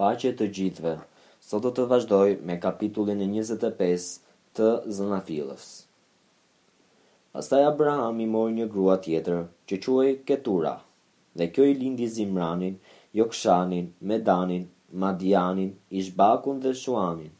Pache 0.00 0.30
të 0.40 0.46
gjithve, 0.58 0.94
sot 1.44 1.64
do 1.66 1.72
të 1.78 1.84
vazhdoj 1.90 2.28
me 2.50 2.56
kapitullin 2.64 3.20
e 3.20 3.26
25 3.32 4.06
të 4.58 4.68
zëna 4.98 5.18
Pastaj 7.32 7.60
Abraham 7.66 8.18
i 8.20 8.24
mori 8.30 8.54
një 8.54 8.66
grua 8.72 8.94
tjetër, 9.04 9.38
që 9.68 9.78
quaj 9.84 10.08
Ketura, 10.30 10.72
dhe 11.36 11.46
kjo 11.52 11.64
i 11.70 11.74
lindi 11.78 12.08
Zimranin, 12.14 12.74
Jokshanin, 13.16 13.86
Medanin, 14.00 14.66
Madianin, 14.92 15.70
Ishbakun 15.90 16.60
dhe 16.60 16.74
Shuanin. 16.82 17.32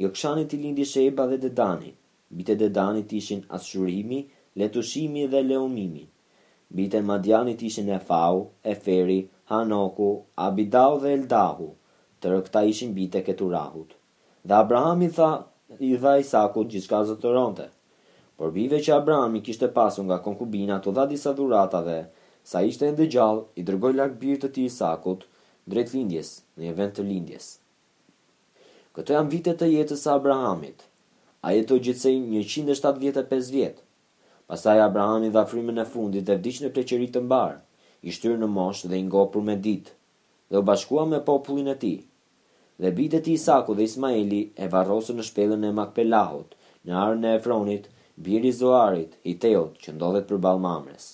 Jokshanit 0.00 0.52
i 0.52 0.58
lindi 0.62 0.84
Sheba 0.88 1.26
dhe 1.28 1.38
Dedanin, 1.42 1.96
bite 2.30 2.56
Dedanit 2.62 3.12
ishin 3.12 3.44
Ashurimi, 3.58 4.22
Letushimi 4.56 5.26
dhe 5.28 5.42
Leumimi, 5.42 6.06
bite 6.70 7.00
Madianit 7.02 7.62
ishin 7.68 7.88
Efau, 7.92 8.46
Eferi, 8.64 9.20
Hanoku, 9.52 10.08
Abidau 10.44 10.96
dhe 11.02 11.10
Eldahu, 11.14 11.66
tërë 12.24 12.36
këta 12.46 12.60
ishin 12.72 12.92
bite 12.98 13.20
keturahut. 13.26 13.90
Dhe 14.48 14.54
Abraham 14.58 15.02
i 15.04 15.08
tha, 15.16 15.26
i 15.76 15.90
dha 16.04 16.14
Isaku 16.22 16.62
gjithë 16.72 16.88
ka 16.92 17.00
zëtëronte. 17.10 17.66
Por 18.40 18.54
bive 18.54 18.78
që 18.86 18.94
Abraham 18.96 19.34
i 19.36 19.42
kishte 19.48 19.68
pasu 19.74 20.06
nga 20.06 20.18
konkubina 20.28 20.78
të 20.82 20.94
dha 20.98 21.04
disa 21.10 21.34
dhuratave, 21.40 21.98
sa 22.52 22.62
ishte 22.70 22.88
e 23.02 23.06
gjall, 23.14 23.42
i 23.60 23.62
dërgoj 23.68 23.92
lakë 23.98 24.16
birë 24.22 24.40
të 24.46 24.50
ti 24.56 24.64
Isakut, 24.70 25.26
drejt 25.72 25.92
lindjes, 25.96 26.30
në 26.58 26.72
vend 26.80 26.94
të 26.96 27.04
lindjes. 27.10 27.50
Këto 28.96 29.18
janë 29.18 29.32
vite 29.34 29.52
të 29.60 29.68
jetës 29.74 30.06
së 30.06 30.14
Abrahamit. 30.14 30.86
A 31.46 31.52
jetoj 31.58 31.78
gjithsej 31.88 32.16
175 32.16 32.72
vjetë 32.72 33.26
e 33.28 33.38
vjetë. 33.58 33.84
Pasaj 34.52 34.78
Abrahami 34.86 35.28
dha 35.34 35.44
frimën 35.52 35.82
e 35.84 35.84
fundit 35.94 36.24
dhe 36.28 36.38
vdish 36.40 36.62
në 36.64 36.72
pleqerit 36.76 37.12
të 37.14 37.22
mbarë 37.26 37.60
i 38.02 38.12
shtyrë 38.14 38.38
në 38.42 38.46
moshë 38.52 38.88
dhe 38.90 38.98
i 39.00 39.04
ngopur 39.08 39.44
me 39.48 39.54
ditë, 39.66 39.92
dhe 40.50 40.60
u 40.60 40.66
bashkua 40.70 41.02
me 41.10 41.20
popullin 41.28 41.70
e 41.72 41.76
ti. 41.84 41.90
Dhe 42.82 42.90
bitë 42.98 43.20
ti 43.26 43.34
Isaku 43.38 43.76
dhe 43.78 43.86
Ismaili 43.90 44.40
e 44.64 44.68
varrosën 44.74 45.18
në 45.20 45.26
shpelën 45.28 45.66
e 45.68 45.72
Makpelahot, 45.78 46.56
në 46.86 46.96
arën 47.02 47.26
e 47.28 47.34
Efronit, 47.38 47.86
biri 48.28 48.50
Zoarit, 48.58 49.14
i 49.32 49.36
Teot, 49.44 49.78
që 49.84 49.94
ndodhet 49.96 50.26
për 50.32 50.40
Balmamres. 50.46 51.06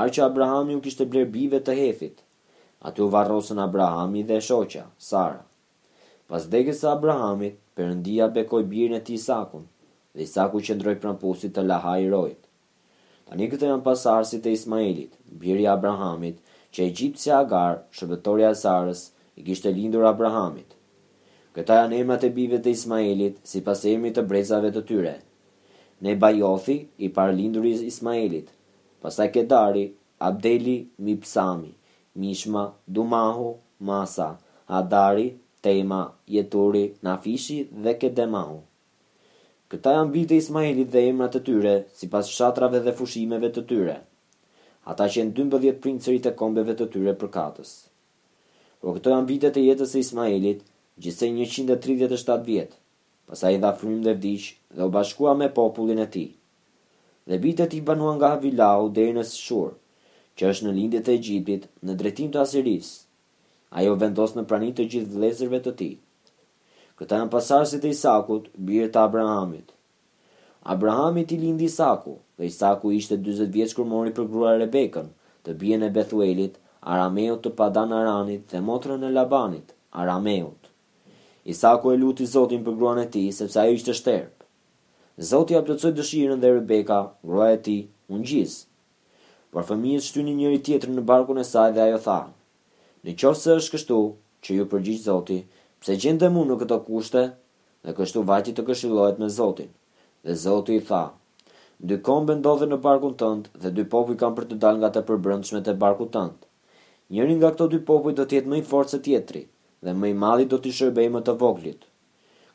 Arë 0.00 0.12
që 0.16 0.24
Abraham 0.26 0.74
ju 0.74 0.82
kishtë 0.84 1.08
blerë 1.14 1.32
bive 1.38 1.62
të 1.66 1.76
hefit, 1.80 2.20
aty 2.88 3.04
u 3.06 3.08
varrosën 3.14 3.62
Abrahami 3.64 4.26
dhe 4.30 4.42
Shoqa, 4.50 4.84
Sara. 5.06 5.40
Pas 6.30 6.44
degës 6.52 6.84
e 6.84 6.90
Abrahamit, 6.92 7.56
përëndia 7.78 8.28
bekoj 8.36 8.62
birin 8.74 9.00
e 9.00 9.02
ti 9.08 9.16
Isakun, 9.18 9.64
dhe 10.14 10.28
Isaku 10.28 10.60
që 10.68 10.76
ndrojë 10.78 11.02
prampusit 11.06 11.56
të 11.56 11.66
lahaj 11.72 12.04
rojt. 12.12 12.46
Tani 13.28 13.46
këtë 13.52 13.66
janë 13.70 13.84
pasardhësit 13.86 14.46
e 14.50 14.54
Ismailit, 14.58 15.16
biri 15.42 15.64
i 15.66 15.70
Abrahamit, 15.72 16.38
që 16.74 16.86
Egjipti 16.88 17.32
Agar, 17.36 17.80
shërbëtorja 17.98 18.52
e 18.54 18.58
Sarës, 18.62 19.02
i 19.40 19.44
kishte 19.48 19.72
lindur 19.76 20.06
Abrahamit. 20.12 20.76
Këta 21.54 21.80
janë 21.82 21.98
emrat 22.02 22.24
e 22.26 22.30
bijve 22.38 22.60
të 22.64 22.74
Ismailit, 22.76 23.38
sipas 23.52 23.84
emrit 23.92 24.16
të 24.18 24.24
brezave 24.32 24.70
të 24.76 24.82
tyre. 24.90 25.16
bajothi 26.24 26.76
i 26.98 27.08
parlinduri 27.18 27.70
i 27.76 27.86
Ismailit. 27.92 28.48
Pastaj 29.00 29.28
Kedari, 29.34 29.84
Abdeli, 30.18 30.78
Mipsami, 31.04 31.74
Mishma, 32.14 32.74
Dumahu, 32.86 33.54
Masa, 33.80 34.36
Adari, 34.68 35.38
Tema, 35.62 36.12
Jeturi, 36.26 36.84
Nafishi 37.02 37.62
dhe 37.82 37.94
Kedemahu. 37.98 38.62
Këta 39.70 39.90
janë 39.94 40.10
bitë 40.14 40.34
e 40.34 40.38
Ismailit 40.42 40.88
dhe 40.92 41.00
emrat 41.08 41.36
të 41.36 41.40
tyre, 41.48 41.72
si 41.98 42.06
pas 42.12 42.30
shatrave 42.36 42.80
dhe 42.86 42.94
fushimeve 43.00 43.50
të 43.54 43.62
tyre. 43.72 43.92
Ata 44.92 45.06
që 45.16 45.24
12 45.36 45.76
princërit 45.84 46.26
e 46.26 46.32
kombeve 46.40 46.74
të 46.80 46.88
tyre 46.94 47.12
për 47.20 47.30
katës. 47.36 47.70
Por 48.82 48.96
këto 48.96 49.12
janë 49.14 49.28
vitet 49.28 49.60
e 49.60 49.64
jetës 49.68 49.94
e 49.94 50.02
Ismailit, 50.02 50.64
gjithse 51.04 51.28
137 51.34 52.42
vjetë, 52.50 52.80
pasa 53.30 53.52
i 53.54 53.60
dha 53.62 53.70
frim 53.82 54.02
dhe 54.08 54.16
vdish 54.18 54.48
dhe 54.74 54.88
u 54.90 54.94
bashkua 54.96 55.36
me 55.42 55.50
popullin 55.60 56.02
e 56.02 56.08
ti. 56.18 56.26
Dhe 57.30 57.38
vitet 57.46 57.78
i 57.78 57.80
banua 57.90 58.16
nga 58.18 58.32
Havilau 58.34 58.90
dhe 58.96 59.06
i 59.06 59.14
në 59.14 59.26
Shur, 59.30 59.78
që 60.34 60.50
është 60.52 60.66
në 60.66 60.74
lindit 60.80 61.12
e 61.14 61.18
Egjipit 61.20 61.70
në 61.86 61.98
drejtim 62.02 62.34
të 62.34 62.42
Asiris. 62.42 62.90
Ajo 63.78 63.94
vendos 64.02 64.34
në 64.34 64.48
pranit 64.50 64.80
të 64.80 64.90
gjithë 64.96 65.14
dhezërve 65.22 65.66
të 65.68 65.78
ti. 65.82 65.92
Këta 67.00 67.16
janë 67.16 67.30
pasardhësit 67.32 67.84
e 67.88 67.90
Isakut, 67.94 68.48
birë 68.68 68.90
të 68.92 68.98
Abrahamit. 69.08 69.70
Abrahamit 70.74 71.30
i 71.32 71.38
lindi 71.40 71.64
Isaku, 71.70 72.12
dhe 72.36 72.48
Isaku 72.50 72.90
ishte 72.92 73.16
40 73.16 73.46
vjeç 73.54 73.72
kur 73.78 73.86
mori 73.88 74.10
për 74.18 74.26
grua 74.34 74.50
Rebekën, 74.60 75.06
të 75.46 75.54
bijën 75.62 75.86
e 75.86 75.94
Bethuelit, 75.94 76.58
arameut 76.96 77.40
të 77.46 77.54
Padan 77.60 77.94
Aranit 78.00 78.44
dhe 78.52 78.60
motrën 78.66 79.06
e 79.08 79.12
Labanit, 79.14 79.72
arameut. 80.02 80.68
Isaku 81.54 81.94
e 81.94 82.00
luti 82.02 82.26
Zotin 82.34 82.66
për 82.66 82.76
gruan 82.76 83.00
e 83.00 83.06
tij 83.14 83.30
sepse 83.38 83.60
ajo 83.62 83.78
ishte 83.78 83.96
shterp. 83.96 84.44
Zoti 85.30 85.56
ia 85.56 85.62
plotësoi 85.64 85.94
dëshirën 85.96 86.40
dhe 86.42 86.50
Rebeka, 86.58 86.98
gruaja 87.30 87.56
e 87.56 87.62
tij, 87.68 87.80
u 88.12 88.18
ngjis. 88.20 88.54
Por 89.52 89.64
fëmijët 89.70 90.04
shtynin 90.06 90.36
njëri 90.40 90.60
tjetrin 90.68 91.00
në 91.00 91.06
barkun 91.12 91.40
e 91.42 91.46
saj 91.52 91.72
dhe 91.74 91.80
ajo 91.86 91.98
tha: 92.04 92.20
"Në 93.06 93.10
qoftë 93.20 93.42
se 93.46 93.56
është 93.62 93.72
kështu, 93.76 93.98
që 94.44 94.50
ju 94.58 94.64
përgjigj 94.74 95.02
Zoti, 95.08 95.38
pse 95.80 95.96
gjendë 95.96 96.28
mu 96.34 96.42
në 96.44 96.58
këto 96.60 96.76
kushte? 96.86 97.22
Dhe 97.84 97.92
kështu 97.96 98.22
vajti 98.28 98.52
të 98.56 98.64
këshillohet 98.68 99.20
me 99.22 99.28
Zotin. 99.32 99.70
Dhe 100.24 100.34
Zotin 100.36 100.76
i 100.76 100.82
tha, 100.84 101.02
dy 101.80 101.96
kombe 102.04 102.34
ndodhe 102.36 102.68
në 102.68 102.78
barkun 102.86 103.14
tëndë 103.20 103.54
dhe 103.62 103.70
dy 103.78 103.86
popuj 103.92 104.16
kam 104.20 104.34
për 104.36 104.50
të 104.50 104.58
dal 104.64 104.80
nga 104.82 104.90
të 104.92 105.02
përbrëndshme 105.08 105.62
të 105.64 105.74
barku 105.80 106.06
tëndë. 106.12 106.44
Njërin 107.10 107.38
nga 107.40 107.50
këto 107.54 107.68
dy 107.72 107.78
popuj 107.90 108.12
do 108.18 108.26
tjetë 108.28 108.50
më 108.52 108.58
i 108.60 108.66
forë 108.72 108.92
se 108.92 109.00
tjetri 109.06 109.46
dhe 109.80 109.94
më 109.96 110.10
i 110.12 110.16
madhi 110.24 110.44
do 110.52 110.58
të 110.60 110.72
shërbej 110.78 111.08
më 111.14 111.22
të 111.24 111.34
voglit. 111.40 111.88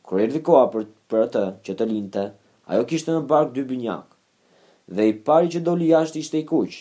Kër 0.05 0.21
erdi 0.27 0.41
koha 0.45 0.67
për, 0.75 0.85
për 1.09 1.25
të 1.33 1.43
që 1.65 1.73
të 1.79 1.87
linte, 1.89 2.25
ajo 2.69 2.85
kishte 2.91 3.09
në 3.15 3.25
bark 3.31 3.55
dy 3.57 3.63
binyak. 3.71 4.05
Dhe 4.93 5.09
i 5.09 5.13
pari 5.27 5.49
që 5.49 5.63
doli 5.65 5.89
jashtë 5.89 6.21
ishte 6.21 6.37
i 6.37 6.45
kuq. 6.51 6.77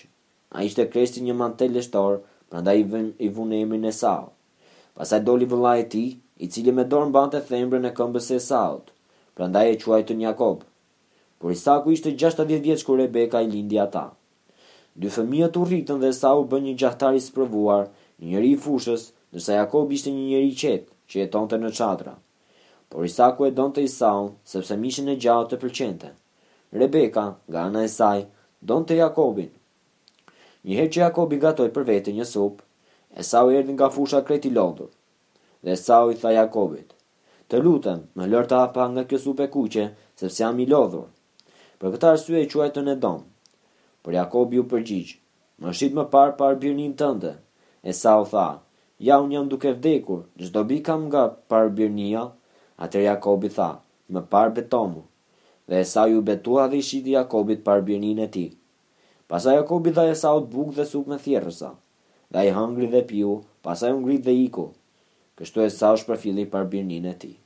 A 0.54 0.62
ishte 0.68 0.84
kresti 0.92 1.24
një 1.24 1.38
mantel 1.40 1.72
leshtor, 1.74 2.20
pranda 2.52 2.76
i, 2.76 2.84
vune 3.32 3.62
emrin 3.64 3.88
e 3.88 3.92
sao. 3.96 4.28
Pasaj 4.94 5.22
doli 5.26 5.48
vëllaj 5.50 5.80
e 5.80 5.88
ti, 5.94 6.04
i 6.44 6.50
cili 6.52 6.72
me 6.76 6.84
dorë 6.92 7.08
mbante 7.12 7.38
thembrën 7.48 7.88
e 7.88 7.92
këmbës 7.98 8.26
e 8.36 8.40
Saut, 8.48 8.90
Prandaj 9.36 9.68
e 9.74 9.78
quajtën 9.84 10.20
Jakob. 10.24 10.60
Por 11.40 11.50
Isaku 11.54 11.94
ishte 11.96 12.12
60 12.22 12.52
vjeç 12.66 12.82
kur 12.86 13.00
Rebeka 13.00 13.40
i 13.42 13.48
lindi 13.54 13.78
ata. 13.84 14.02
Dy 15.00 15.08
fëmijët 15.16 15.56
u 15.60 15.64
rritën 15.68 15.98
dhe 16.02 16.10
Esau 16.14 16.44
bën 16.50 16.62
një 16.66 16.74
gjahtar 16.82 17.16
i 17.18 17.22
sprovuar, 17.26 17.86
një 18.20 18.26
njeri 18.32 18.50
i 18.54 18.60
fushës, 18.66 19.06
ndërsa 19.32 19.56
Jakob 19.60 19.90
ishte 19.96 20.12
një 20.14 20.26
njeri 20.30 20.50
i 20.52 20.54
qetë 20.60 20.92
që 21.08 21.14
jetonte 21.22 21.58
në 21.62 21.70
çadra. 21.80 22.12
Por 22.90 23.04
Isaku 23.08 23.48
e 23.48 23.54
donte 23.58 23.82
Isaun 23.82 24.28
sepse 24.52 24.76
mishin 24.84 25.10
e 25.10 25.16
gjallë 25.24 25.50
të 25.50 25.58
pëlqente. 25.64 26.10
Rebeka, 26.80 27.24
nga 27.50 27.64
ana 27.70 27.82
e 27.82 27.90
saj, 27.96 28.20
donte 28.70 28.98
Jakobin. 29.00 29.50
Njëherë 30.68 30.92
që 30.94 31.02
Jakobi 31.08 31.40
gatoi 31.42 31.72
për 31.74 31.88
vete 31.90 32.14
një 32.14 32.28
supë, 32.34 32.62
Esau 33.24 33.50
erdhi 33.58 33.74
nga 33.76 33.90
fusha 33.96 34.22
krejt 34.28 34.46
i 34.50 34.54
lodhur 34.56 34.92
dhe 35.64 35.72
Esau 35.72 36.10
i 36.12 36.16
tha 36.22 36.30
Jakobit, 36.36 36.90
të 37.50 37.58
lutem 37.64 38.00
më 38.20 38.26
lërë 38.32 38.48
të 38.52 38.56
hapa 38.60 38.84
nga 38.94 39.02
kjo 39.08 39.18
supe 39.26 39.44
kuqe, 39.54 39.84
sepse 40.20 40.38
jam 40.42 40.58
i 40.60 40.66
lodhur. 40.72 41.06
Për 41.78 41.94
këtë 41.94 42.08
arsye 42.10 42.42
e 42.44 42.48
quaj 42.52 42.68
të 42.74 42.82
në 42.84 42.94
dom. 43.04 43.22
Por 44.04 44.12
Jakobi 44.18 44.60
u 44.60 44.66
përgjigj, 44.72 45.14
më 45.64 45.72
shqit 45.76 45.96
më 45.96 46.04
parë 46.14 46.34
par 46.40 46.58
birnin 46.64 46.92
tënde. 47.00 47.32
Esau 47.92 48.26
tha, 48.32 48.48
ja 49.06 49.16
unë 49.24 49.36
jam 49.38 49.48
duke 49.54 49.72
vdekur, 49.78 50.20
gjdo 50.42 50.66
bi 50.68 50.78
kam 50.86 51.08
nga 51.08 51.22
par 51.50 51.72
birnia. 51.78 52.26
Atër 52.84 53.02
Jakobi 53.08 53.48
tha, 53.56 53.70
më 54.12 54.20
par 54.32 54.52
betomu. 54.56 55.00
Dhe 55.68 55.80
Esau 55.86 56.10
ju 56.12 56.20
betua 56.28 56.68
dhe 56.68 56.82
i 56.84 56.84
shqiti 56.84 57.16
Jakobit 57.16 57.64
par 57.64 57.80
birnin 57.88 58.20
e 58.20 58.28
ti. 58.34 58.46
Pasa 59.28 59.56
Jakobi 59.56 59.90
dha 59.96 60.04
Esau 60.12 60.42
të 60.44 60.52
bukë 60.54 60.76
dhe 60.78 60.84
supë 60.92 61.10
me 61.12 61.18
thjerësa. 61.24 61.70
Dhe 62.32 62.42
i 62.50 62.56
hëngri 62.58 62.88
dhe 62.92 63.04
piu, 63.08 63.32
pasaj 63.64 63.94
unë 63.96 64.04
grit 64.06 64.24
dhe 64.28 64.34
iku, 64.44 64.66
Kështu 65.40 65.62
e 65.62 65.70
sa 65.76 65.90
është 65.96 66.12
për 66.12 66.22
fili 66.26 66.46
për 66.54 66.70
birnin 66.76 67.10
e 67.16 67.18
ti. 67.26 67.36